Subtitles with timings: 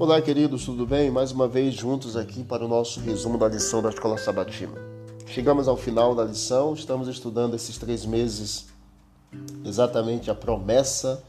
[0.00, 1.10] Olá, queridos, tudo bem?
[1.10, 4.74] Mais uma vez juntos aqui para o nosso resumo da lição da Escola Sabatina.
[5.26, 8.66] Chegamos ao final da lição, estamos estudando esses três meses
[9.64, 11.20] exatamente a promessa,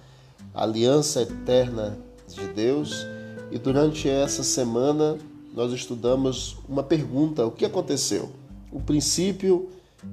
[0.54, 1.97] a aliança eterna
[2.27, 3.07] de Deus.
[3.50, 5.17] E durante essa semana
[5.51, 8.29] nós estudamos uma pergunta: o que aconteceu?
[8.71, 9.67] O princípio,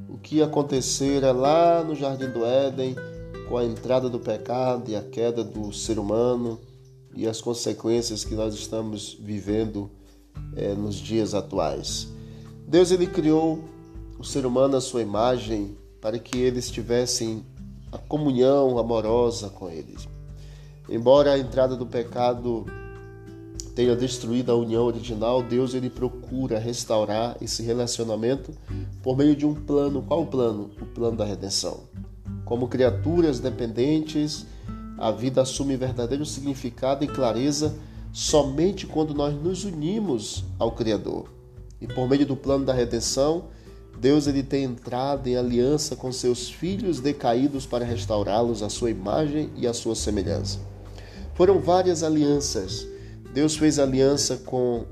[0.08, 2.96] o que acontecera lá no Jardim do Éden,
[3.50, 6.58] com a entrada do pecado e a queda do ser humano
[7.16, 9.90] e as consequências que nós estamos vivendo
[10.54, 12.08] é, nos dias atuais.
[12.68, 13.64] Deus ele criou
[14.18, 17.44] o ser humano à sua imagem para que eles tivessem
[17.90, 20.06] a comunhão amorosa com eles.
[20.88, 22.66] Embora a entrada do pecado
[23.74, 28.52] tenha destruído a união original, Deus ele procura restaurar esse relacionamento
[29.02, 30.02] por meio de um plano.
[30.02, 30.70] Qual o plano?
[30.80, 31.80] O plano da redenção.
[32.44, 34.46] Como criaturas dependentes
[34.98, 37.74] a vida assume verdadeiro significado e clareza
[38.12, 41.28] somente quando nós nos unimos ao Criador.
[41.80, 43.44] E por meio do plano da redenção,
[44.00, 49.50] Deus ele tem entrado em aliança com seus filhos decaídos para restaurá-los à sua imagem
[49.56, 50.58] e à sua semelhança.
[51.34, 52.86] Foram várias alianças.
[53.34, 54.86] Deus fez aliança com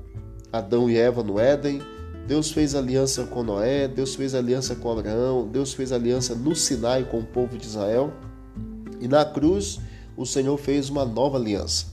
[0.51, 1.81] Adão e Eva no Éden,
[2.27, 7.03] Deus fez aliança com Noé, Deus fez aliança com Abraão, Deus fez aliança no Sinai
[7.03, 8.13] com o povo de Israel.
[8.99, 9.79] E na cruz,
[10.17, 11.87] o Senhor fez uma nova aliança.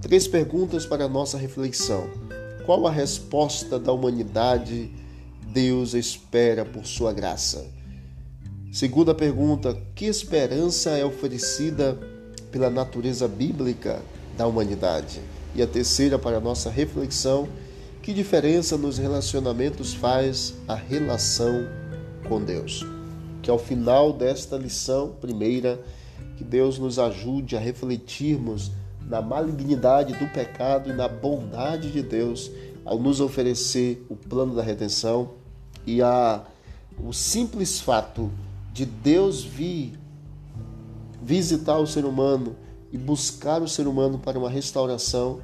[0.00, 2.08] Três perguntas para a nossa reflexão.
[2.66, 4.90] Qual a resposta da humanidade
[5.46, 7.66] Deus espera por sua graça?
[8.72, 11.98] Segunda pergunta: que esperança é oferecida
[12.50, 14.02] pela natureza bíblica
[14.36, 15.20] da humanidade?
[15.54, 17.48] E a terceira, para a nossa reflexão:
[18.02, 21.66] que diferença nos relacionamentos faz a relação
[22.28, 22.84] com Deus?
[23.40, 25.80] Que ao final desta lição, primeira,
[26.36, 32.50] que Deus nos ajude a refletirmos na malignidade do pecado e na bondade de Deus
[32.84, 35.30] ao nos oferecer o plano da redenção
[35.86, 36.44] e a
[37.02, 38.30] o simples fato
[38.72, 39.98] de Deus vir
[41.22, 42.56] visitar o ser humano
[42.92, 45.40] e buscar o ser humano para uma restauração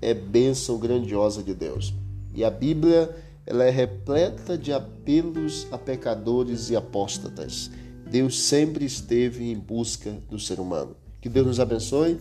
[0.00, 1.94] é bênção grandiosa de Deus.
[2.34, 3.14] E a Bíblia
[3.46, 7.70] ela é repleta de apelos a pecadores e apóstatas.
[8.10, 10.96] Deus sempre esteve em busca do ser humano.
[11.20, 12.20] Que Deus nos abençoe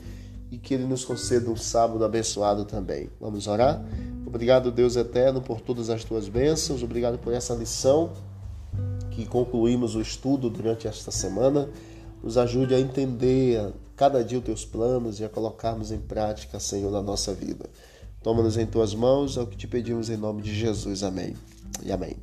[0.51, 3.09] e que Ele nos conceda um sábado abençoado também.
[3.19, 3.83] Vamos orar?
[4.25, 6.83] Obrigado, Deus eterno, por todas as tuas bênçãos.
[6.83, 8.11] Obrigado por essa lição
[9.11, 11.69] que concluímos o estudo durante esta semana.
[12.23, 16.91] Nos ajude a entender cada dia os teus planos e a colocarmos em prática, Senhor,
[16.91, 17.69] na nossa vida.
[18.23, 21.03] Toma-nos em tuas mãos, é o que te pedimos em nome de Jesus.
[21.03, 21.35] Amém.
[21.83, 22.15] E amém.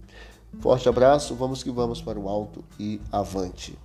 [0.58, 3.78] Forte abraço, vamos que vamos para o alto e avante.